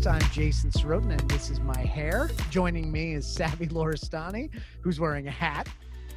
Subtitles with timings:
[0.00, 0.12] podcast.
[0.12, 2.30] I'm Jason Sorotin, and this is my hair.
[2.50, 4.50] Joining me is Savvy Loristani,
[4.80, 5.68] who's wearing a hat.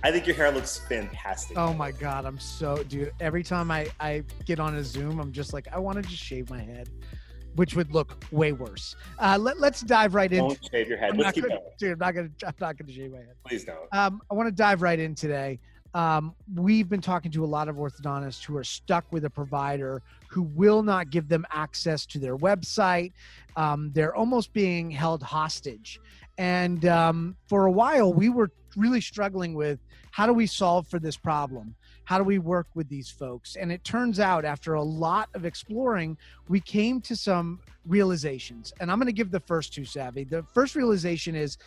[0.03, 1.57] I think your hair looks fantastic.
[1.57, 3.11] Oh my god, I'm so dude.
[3.19, 6.23] Every time I I get on a Zoom, I'm just like, I want to just
[6.23, 6.89] shave my head,
[7.55, 8.95] which would look way worse.
[9.17, 10.39] Uh, let, us dive right in.
[10.39, 11.11] Don't shave your head.
[11.11, 11.71] I'm Let's keep gonna, going.
[11.77, 13.35] Dude, I'm not gonna I'm not gonna shave my head.
[13.45, 13.87] Please don't.
[13.91, 15.59] Um, I want to dive right in today.
[15.93, 20.01] Um, we've been talking to a lot of orthodontists who are stuck with a provider
[20.29, 23.13] who will not give them access to their website.
[23.55, 25.99] Um, they're almost being held hostage.
[26.37, 29.79] And um, for a while, we were really struggling with
[30.11, 31.75] how do we solve for this problem?
[32.03, 33.55] How do we work with these folks?
[33.55, 36.17] And it turns out, after a lot of exploring,
[36.47, 38.73] we came to some realizations.
[38.79, 40.23] And I'm going to give the first two, Savvy.
[40.23, 41.57] The first realization is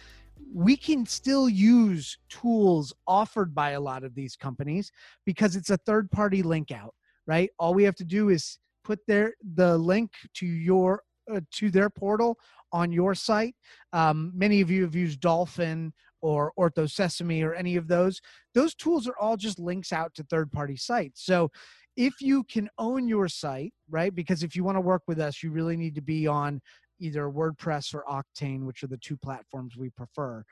[0.54, 4.92] we can still use tools offered by a lot of these companies
[5.24, 6.94] because it's a third party link out
[7.26, 7.50] right?
[7.58, 11.90] All we have to do is put their the link to your uh, to their
[11.90, 12.38] portal
[12.72, 13.54] on your site.
[13.92, 18.20] Um, many of you have used dolphin or ortho sesame or any of those.
[18.54, 21.24] Those tools are all just links out to third party sites.
[21.24, 21.50] So
[21.96, 25.42] if you can own your site right because if you want to work with us
[25.42, 26.58] you really need to be on
[27.02, 30.44] either WordPress or Octane, which are the two platforms we prefer.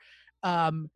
[0.43, 0.89] Um,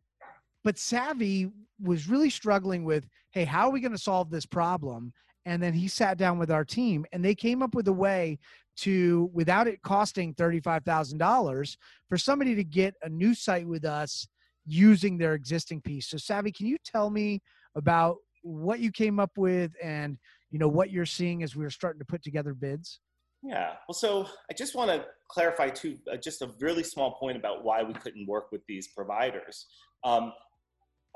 [0.64, 5.12] but Savvy was really struggling with, hey, how are we going to solve this problem?
[5.44, 8.38] And then he sat down with our team and they came up with a way
[8.78, 11.76] to, without it costing $35,000,
[12.08, 14.26] for somebody to get a new site with us
[14.66, 16.08] using their existing piece.
[16.08, 17.40] So Savvy, can you tell me
[17.76, 20.18] about what you came up with and
[20.50, 23.00] you know what you're seeing as we are starting to put together bids?
[23.46, 23.74] Yeah.
[23.86, 27.64] Well, so I just want to clarify too, uh, just a really small point about
[27.64, 29.66] why we couldn't work with these providers.
[30.02, 30.32] Um,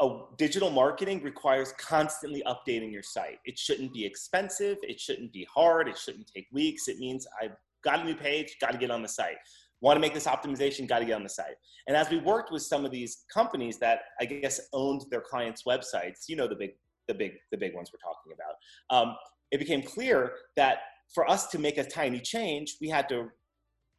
[0.01, 3.39] a digital marketing requires constantly updating your site.
[3.45, 4.79] It shouldn't be expensive.
[4.83, 5.89] It shouldn't be hard.
[5.89, 6.87] It shouldn't take weeks.
[6.87, 9.37] It means I've got a new page, got to get on the site.
[9.81, 11.57] Want to make this optimization, got to get on the site.
[11.89, 15.65] And as we worked with some of these companies that I guess owned their clients'
[15.65, 16.71] websites, you know the big,
[17.09, 18.55] the big, the big ones we're talking about.
[18.97, 19.17] Um,
[19.51, 20.79] it became clear that
[21.15, 23.29] for us to make a tiny change, we had to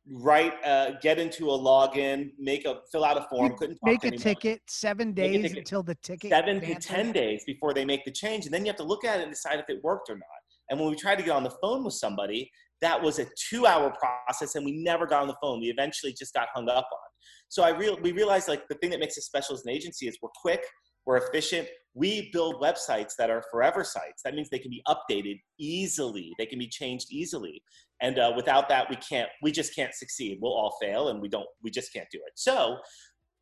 [0.09, 3.55] write, uh, get into a login, make a fill out a form.
[3.57, 4.61] Couldn't make a ticket.
[4.67, 5.57] Seven days ticket.
[5.59, 6.31] until the ticket.
[6.31, 9.05] Seven to ten days before they make the change, and then you have to look
[9.05, 10.23] at it and decide if it worked or not.
[10.69, 12.49] And when we tried to get on the phone with somebody,
[12.81, 13.93] that was a two-hour
[14.27, 15.59] process, and we never got on the phone.
[15.59, 17.09] We eventually just got hung up on.
[17.49, 20.07] So I real we realized like the thing that makes us special as an agency
[20.07, 20.63] is we're quick,
[21.05, 24.21] we're efficient, we build websites that are forever sites.
[24.23, 26.31] That means they can be updated easily.
[26.37, 27.61] They can be changed easily.
[28.01, 29.29] And uh, without that, we can't.
[29.41, 30.39] We just can't succeed.
[30.41, 31.45] We'll all fail, and we don't.
[31.61, 32.31] We just can't do it.
[32.35, 32.77] So,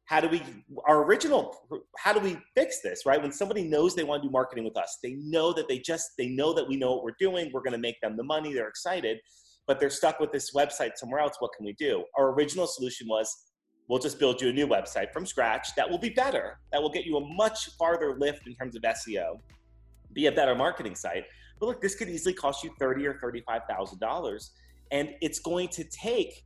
[0.05, 0.41] how do we?
[0.87, 1.55] Our original.
[1.97, 3.05] How do we fix this?
[3.05, 3.21] Right?
[3.21, 6.11] When somebody knows they want to do marketing with us, they know that they just.
[6.17, 7.51] They know that we know what we're doing.
[7.53, 8.51] We're going to make them the money.
[8.51, 9.19] They're excited,
[9.67, 11.35] but they're stuck with this website somewhere else.
[11.39, 12.03] What can we do?
[12.17, 13.33] Our original solution was
[13.89, 16.91] we'll just build you a new website from scratch that will be better, that will
[16.91, 19.39] get you a much farther lift in terms of SEO,
[20.13, 21.25] be a better marketing site.
[21.59, 24.51] But look, this could easily cost you thirty or thirty-five thousand dollars,
[24.91, 26.45] and it's going to take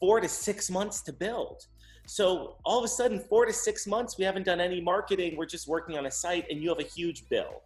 [0.00, 1.66] four to six months to build.
[2.06, 5.36] So all of a sudden, four to six months, we haven't done any marketing.
[5.36, 7.62] We're just working on a site, and you have a huge bill.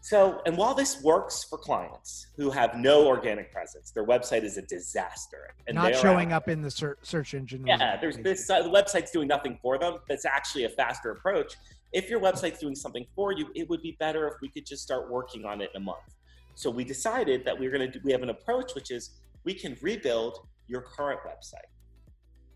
[0.00, 4.56] So, and while this works for clients who have no organic presence, their website is
[4.56, 5.48] a disaster.
[5.66, 7.66] And not showing up in the search, search engine.
[7.66, 9.98] Yeah, there's this, uh, the website's doing nothing for them.
[10.08, 11.54] That's actually a faster approach.
[11.92, 14.82] If your website's doing something for you, it would be better if we could just
[14.82, 16.14] start working on it in a month.
[16.54, 19.10] So we decided that we are going to do, we have an approach, which is
[19.44, 21.68] we can rebuild your current website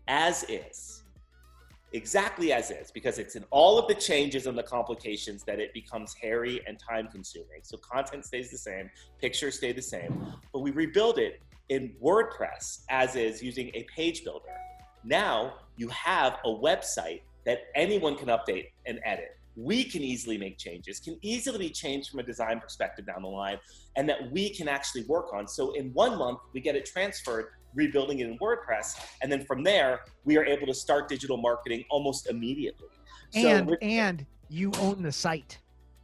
[0.07, 1.02] as is
[1.93, 5.73] exactly as is because it's in all of the changes and the complications that it
[5.73, 7.61] becomes hairy and time consuming.
[7.61, 8.89] So content stays the same,
[9.21, 14.23] pictures stay the same, but we rebuild it in WordPress as is using a page
[14.23, 14.45] builder.
[15.03, 19.37] Now you have a website that anyone can update and edit.
[19.55, 23.27] We can easily make changes, can easily be changed from a design perspective down the
[23.27, 23.59] line,
[23.95, 25.47] and that we can actually work on.
[25.47, 28.99] So in one month, we get it transferred rebuilding it in WordPress.
[29.21, 32.87] And then from there, we are able to start digital marketing almost immediately.
[33.35, 35.57] And so and you own the site.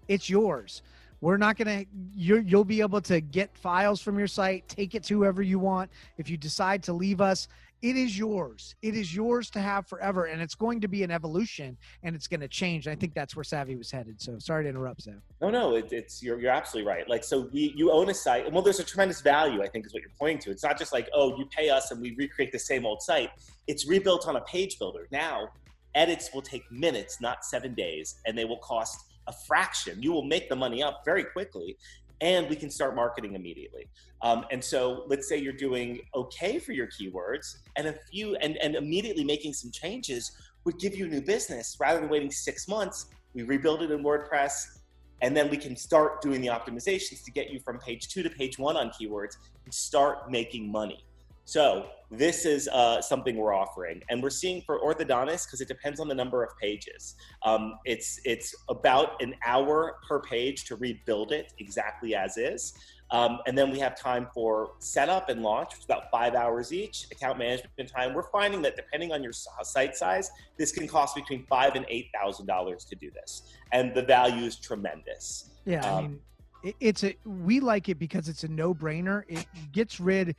[0.07, 0.81] It's yours.
[1.21, 1.85] We're not gonna
[2.15, 5.59] you you'll be able to get files from your site, take it to whoever you
[5.59, 5.91] want.
[6.17, 7.47] If you decide to leave us,
[7.81, 8.75] it is yours.
[8.81, 12.27] It is yours to have forever, and it's going to be an evolution, and it's
[12.27, 12.87] going to change.
[12.87, 14.21] I think that's where Savvy was headed.
[14.21, 15.15] So sorry to interrupt, Sav.
[15.41, 17.07] No, no, it, it's you're you're absolutely right.
[17.07, 19.61] Like so, we you own a site, and well, there's a tremendous value.
[19.61, 20.51] I think is what you're pointing to.
[20.51, 23.29] It's not just like oh, you pay us and we recreate the same old site.
[23.67, 25.07] It's rebuilt on a page builder.
[25.11, 25.49] Now,
[25.95, 30.01] edits will take minutes, not seven days, and they will cost a fraction.
[30.03, 31.77] You will make the money up very quickly
[32.21, 33.87] and we can start marketing immediately.
[34.21, 38.57] Um, and so let's say you're doing okay for your keywords and a few and,
[38.57, 40.31] and immediately making some changes
[40.65, 43.07] would give you a new business rather than waiting six months.
[43.33, 44.79] We rebuild it in WordPress
[45.21, 48.29] and then we can start doing the optimizations to get you from page two to
[48.29, 51.05] page one on keywords and start making money.
[51.49, 55.99] So this is uh, something we're offering, and we're seeing for orthodontists because it depends
[55.99, 57.15] on the number of pages.
[57.41, 62.75] Um, it's it's about an hour per page to rebuild it exactly as is.
[63.09, 66.71] Um, and then we have time for setup and launch, which is about five hours
[66.71, 67.07] each.
[67.11, 68.13] Account management time.
[68.13, 70.29] We're finding that depending on your site size,
[70.59, 74.45] this can cost between five and eight thousand dollars to do this, and the value
[74.45, 75.49] is tremendous.
[75.65, 76.21] Yeah, um,
[76.61, 79.23] I mean, it's a we like it because it's a no-brainer.
[79.27, 80.35] It gets rid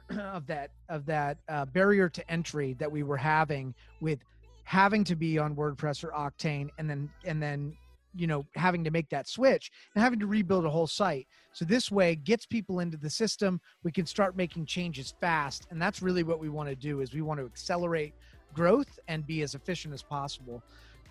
[0.18, 4.20] of that of that uh, barrier to entry that we were having with
[4.64, 7.76] having to be on WordPress or Octane, and then and then
[8.14, 11.26] you know having to make that switch and having to rebuild a whole site.
[11.52, 13.60] So this way gets people into the system.
[13.82, 15.66] We can start making changes fast.
[15.70, 18.14] And that's really what we want to do is we want to accelerate
[18.54, 20.62] growth and be as efficient as possible.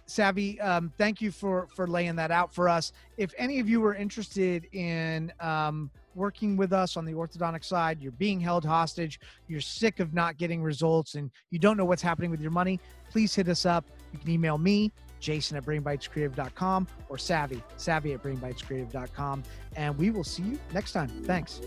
[0.05, 2.91] Savvy um, thank you for for laying that out for us.
[3.17, 8.01] If any of you are interested in um, working with us on the orthodontic side.
[8.01, 9.19] You're being held hostage.
[9.47, 12.79] You're sick of not getting results and you don't know what's happening with your money.
[13.09, 13.85] Please hit us up.
[14.13, 19.43] You can email me jason at brainbitescreative.com or savvy savvy at brainbitescreative.com
[19.75, 21.09] and we will see you next time.
[21.25, 21.61] Thanks